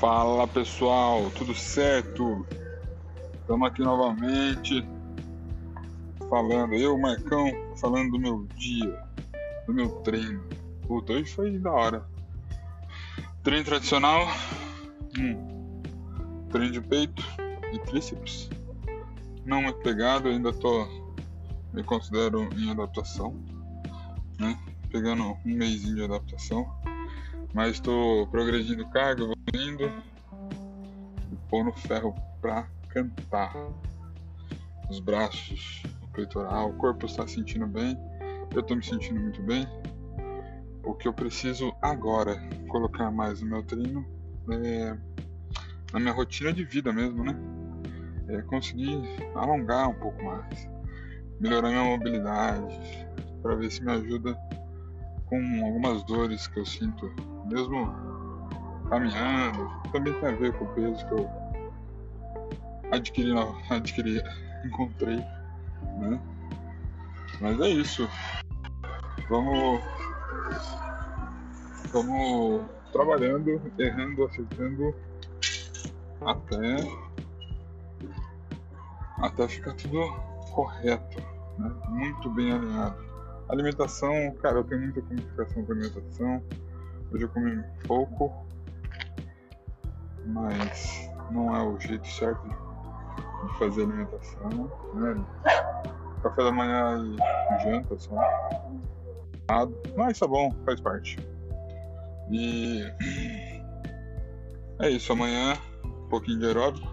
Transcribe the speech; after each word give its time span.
Fala 0.00 0.46
pessoal, 0.48 1.30
tudo 1.30 1.54
certo? 1.54 2.44
Estamos 3.40 3.68
aqui 3.68 3.80
novamente 3.80 4.84
falando, 6.28 6.74
eu, 6.74 6.98
Marcão, 6.98 7.46
falando 7.80 8.10
do 8.10 8.18
meu 8.18 8.44
dia, 8.56 9.02
do 9.66 9.72
meu 9.72 9.88
treino. 10.02 10.42
Puta, 10.86 11.12
hoje 11.12 11.32
foi 11.32 11.58
da 11.58 11.70
hora. 11.70 12.04
Treino 13.44 13.64
tradicional, 13.64 14.26
hum, 15.16 15.80
treino 16.50 16.72
de 16.72 16.80
peito 16.80 17.22
e 17.72 17.78
tríceps. 17.78 18.50
Não 19.46 19.62
muito 19.62 19.78
pegado, 19.78 20.28
ainda 20.28 20.52
tô, 20.52 20.88
me 21.72 21.84
considero 21.84 22.48
em 22.58 22.68
adaptação, 22.68 23.32
né? 24.40 24.58
Pegando 24.90 25.22
um 25.22 25.38
mêsinho 25.56 25.94
de 25.94 26.04
adaptação 26.04 26.68
mas 27.54 27.74
estou 27.74 28.26
progredindo 28.26 28.84
carga, 28.90 29.22
evoluindo 29.22 29.84
e 31.32 31.36
pondo 31.48 31.72
ferro 31.72 32.12
para 32.42 32.68
cantar. 32.88 33.54
Os 34.90 34.98
braços, 34.98 35.82
o 36.02 36.08
peitoral, 36.08 36.70
o 36.70 36.74
corpo 36.74 37.06
está 37.06 37.26
sentindo 37.26 37.66
bem, 37.66 37.96
eu 38.52 38.60
estou 38.60 38.76
me 38.76 38.84
sentindo 38.84 39.20
muito 39.20 39.40
bem. 39.42 39.66
O 40.82 40.92
que 40.92 41.08
eu 41.08 41.14
preciso 41.14 41.72
agora 41.80 42.36
colocar 42.68 43.10
mais 43.10 43.40
no 43.40 43.48
meu 43.48 43.62
treino 43.62 44.04
é 44.50 44.96
na 45.92 46.00
minha 46.00 46.12
rotina 46.12 46.52
de 46.52 46.64
vida 46.64 46.92
mesmo, 46.92 47.24
né? 47.24 47.34
É 48.28 48.42
conseguir 48.42 49.00
alongar 49.34 49.88
um 49.88 49.94
pouco 49.94 50.22
mais, 50.22 50.68
melhorar 51.40 51.68
minha 51.68 51.84
mobilidade, 51.84 53.06
para 53.40 53.54
ver 53.54 53.70
se 53.70 53.82
me 53.82 53.92
ajuda 53.92 54.36
com 55.26 55.64
algumas 55.64 56.02
dores 56.04 56.46
que 56.46 56.60
eu 56.60 56.66
sinto 56.66 57.12
mesmo 57.46 57.92
caminhando, 58.88 59.70
também 59.92 60.12
tem 60.14 60.28
a 60.28 60.32
ver 60.32 60.52
com 60.54 60.64
o 60.64 60.74
peso 60.74 61.06
que 61.06 61.12
eu 61.14 61.30
adquiri, 62.92 63.32
adquiri 63.70 64.22
encontrei, 64.64 65.16
né? 65.16 66.20
Mas 67.40 67.60
é 67.60 67.68
isso. 67.68 68.08
Vamos, 69.28 69.80
vamos 71.92 72.62
trabalhando, 72.92 73.60
errando, 73.78 74.24
acertando 74.24 74.94
até 76.20 76.76
até 79.18 79.48
ficar 79.48 79.74
tudo 79.74 80.00
correto, 80.52 81.20
né? 81.58 81.70
muito 81.88 82.30
bem 82.30 82.52
alinhado. 82.52 83.13
Alimentação, 83.48 84.34
cara, 84.40 84.58
eu 84.58 84.64
tenho 84.64 84.80
muita 84.80 85.02
comunicação 85.02 85.64
com 85.64 85.72
alimentação 85.72 86.42
Hoje 87.14 87.26
eu 87.26 87.28
comi 87.28 87.62
pouco, 87.86 88.44
mas 90.26 91.08
não 91.30 91.54
é 91.54 91.62
o 91.62 91.78
jeito 91.78 92.08
certo 92.08 92.42
de 92.42 93.58
fazer 93.58 93.82
alimentação, 93.82 94.50
né? 94.94 95.24
Café 96.24 96.42
da 96.42 96.50
manhã 96.50 97.16
e 97.16 97.62
janta 97.62 97.96
só. 98.00 98.16
Mas 99.96 100.18
tá 100.18 100.26
bom, 100.26 100.50
faz 100.64 100.80
parte. 100.80 101.16
E 102.32 102.82
é 104.80 104.90
isso, 104.90 105.12
amanhã 105.12 105.56
um 105.84 106.08
pouquinho 106.08 106.40
de 106.40 106.46
aeróbico. 106.46 106.92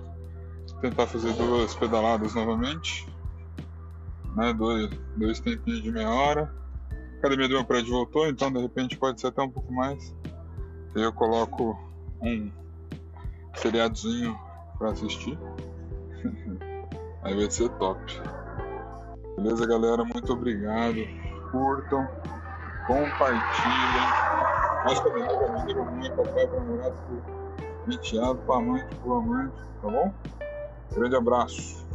Tentar 0.82 1.08
fazer 1.08 1.34
duas 1.34 1.74
pedaladas 1.74 2.36
novamente. 2.36 3.08
Né? 4.36 4.54
Dois, 4.54 4.90
dois 5.18 5.40
tempinhos 5.40 5.82
de 5.82 5.92
meia 5.92 6.10
hora 6.10 6.62
academia 7.22 7.48
do 7.48 7.54
meu 7.54 7.64
prédio 7.64 7.94
voltou, 7.94 8.28
então 8.28 8.52
de 8.52 8.60
repente 8.60 8.98
pode 8.98 9.22
ser 9.22 9.28
até 9.28 9.44
um 9.44 9.50
pouco 9.50 9.72
mais. 9.72 10.16
Eu 10.96 11.14
coloco 11.14 11.78
um 12.20 12.52
seriadozinho 13.54 14.38
para 14.78 14.90
assistir. 14.90 15.38
Aí 17.22 17.36
vai 17.36 17.52
ser 17.52 17.70
top. 17.70 18.02
Beleza, 19.38 19.68
galera? 19.68 20.04
Muito 20.04 20.34
obrigado. 20.34 20.96
Curtam, 21.52 22.08
compartilhem. 22.88 24.22
Mais 24.84 25.00
também 25.00 25.24
para 25.24 25.62
amigo, 25.62 25.84
para 25.84 25.92
mãe, 25.92 26.10
papai, 26.10 26.48
para 26.48 26.60
namorado, 26.60 26.96
para 27.86 27.94
enteado, 27.94 28.40
para 28.40 28.56
amante, 28.56 28.96
para 28.96 29.14
amante, 29.14 29.64
tá 29.80 29.90
bom? 29.90 30.14
Grande 30.96 31.16
abraço. 31.16 31.91